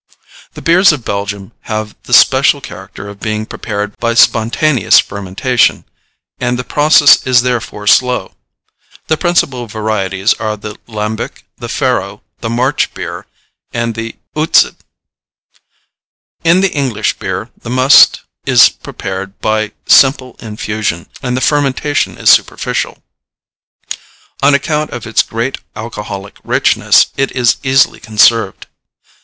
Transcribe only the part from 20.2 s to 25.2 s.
infusion and the fermentation is superficial. On account of